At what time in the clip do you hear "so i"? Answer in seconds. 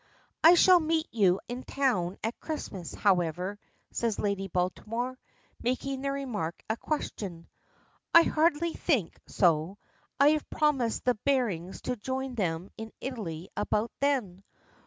9.27-10.29